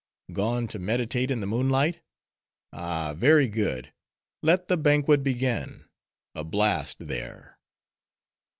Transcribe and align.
—Gone 0.33 0.67
to 0.69 0.79
meditate 0.79 1.29
in 1.29 1.41
the 1.41 1.45
moonlight? 1.45 2.01
ah!—Very 2.73 3.47
good. 3.47 3.93
Let 4.41 4.67
the 4.67 4.75
banquet 4.75 5.21
begin. 5.21 5.85
A 6.33 6.43
blast 6.43 7.05
there!" 7.07 7.59